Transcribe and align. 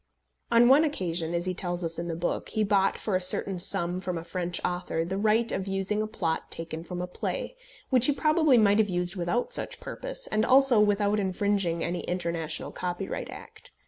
On 0.51 0.67
one 0.67 0.83
occasion, 0.83 1.35
as 1.35 1.45
he 1.45 1.53
tells 1.53 1.83
us 1.83 1.99
in 1.99 2.07
this 2.07 2.17
book, 2.17 2.49
he 2.49 2.63
bought 2.63 2.97
for 2.97 3.15
a 3.15 3.21
certain 3.21 3.59
sum 3.59 3.99
from 3.99 4.17
a 4.17 4.23
French 4.23 4.59
author 4.65 5.05
the 5.05 5.15
right 5.15 5.51
of 5.51 5.67
using 5.67 6.01
a 6.01 6.07
plot 6.07 6.49
taken 6.49 6.83
from 6.83 7.03
a 7.03 7.05
play, 7.07 7.55
which 7.91 8.07
he 8.07 8.11
probably 8.11 8.57
might 8.57 8.79
have 8.79 8.89
used 8.89 9.15
without 9.15 9.53
such 9.53 9.79
purchase, 9.79 10.25
and 10.25 10.43
also 10.43 10.79
without 10.79 11.19
infringing 11.19 11.83
any 11.83 11.99
international 12.05 12.71
copyright 12.71 13.29
act. 13.29 13.73